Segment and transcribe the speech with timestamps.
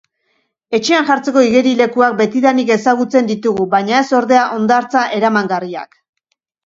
[0.77, 6.01] Etxean jartzeko igerilekuak betidanik ezagutzen ditugu baina ez ordea, hondartza eramangarriak.